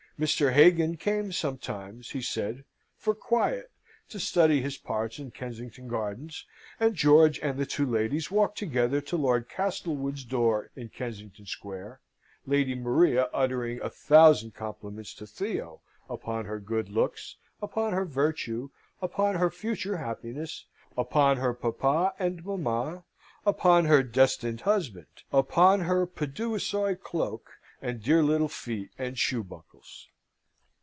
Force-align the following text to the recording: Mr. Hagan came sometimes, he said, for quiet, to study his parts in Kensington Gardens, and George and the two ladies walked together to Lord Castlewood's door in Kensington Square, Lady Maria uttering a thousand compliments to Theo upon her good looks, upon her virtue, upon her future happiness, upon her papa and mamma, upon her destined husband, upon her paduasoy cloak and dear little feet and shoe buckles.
Mr. 0.19 0.53
Hagan 0.53 0.97
came 0.97 1.31
sometimes, 1.31 2.11
he 2.11 2.21
said, 2.21 2.63
for 2.95 3.15
quiet, 3.15 3.71
to 4.09 4.19
study 4.19 4.61
his 4.61 4.77
parts 4.77 5.17
in 5.17 5.31
Kensington 5.31 5.87
Gardens, 5.87 6.45
and 6.79 6.93
George 6.93 7.39
and 7.39 7.57
the 7.57 7.65
two 7.65 7.87
ladies 7.89 8.29
walked 8.29 8.55
together 8.55 9.01
to 9.01 9.17
Lord 9.17 9.49
Castlewood's 9.49 10.23
door 10.23 10.69
in 10.75 10.89
Kensington 10.89 11.47
Square, 11.47 12.01
Lady 12.45 12.75
Maria 12.75 13.29
uttering 13.33 13.81
a 13.81 13.89
thousand 13.89 14.53
compliments 14.53 15.15
to 15.15 15.25
Theo 15.25 15.81
upon 16.07 16.45
her 16.45 16.59
good 16.59 16.89
looks, 16.89 17.37
upon 17.59 17.93
her 17.93 18.05
virtue, 18.05 18.69
upon 19.01 19.37
her 19.37 19.49
future 19.49 19.97
happiness, 19.97 20.67
upon 20.95 21.37
her 21.37 21.55
papa 21.55 22.13
and 22.19 22.45
mamma, 22.45 23.05
upon 23.43 23.85
her 23.85 24.03
destined 24.03 24.61
husband, 24.61 25.23
upon 25.33 25.79
her 25.79 26.05
paduasoy 26.05 26.95
cloak 27.01 27.53
and 27.81 28.03
dear 28.03 28.21
little 28.21 28.47
feet 28.47 28.91
and 28.99 29.17
shoe 29.17 29.43
buckles. 29.43 30.07